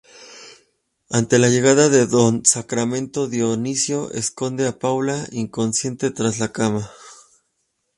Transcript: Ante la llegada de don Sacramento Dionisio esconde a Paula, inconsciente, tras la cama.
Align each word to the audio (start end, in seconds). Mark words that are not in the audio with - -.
Ante 1.11 1.37
la 1.37 1.47
llegada 1.49 1.87
de 1.87 2.07
don 2.07 2.43
Sacramento 2.43 3.27
Dionisio 3.27 4.11
esconde 4.13 4.65
a 4.65 4.79
Paula, 4.79 5.27
inconsciente, 5.31 6.09
tras 6.09 6.39
la 6.39 6.51
cama. 6.51 6.89